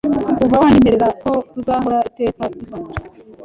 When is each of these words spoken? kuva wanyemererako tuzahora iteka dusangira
kuva 0.37 0.55
wanyemererako 0.63 1.31
tuzahora 1.51 1.97
iteka 2.09 2.43
dusangira 2.59 3.03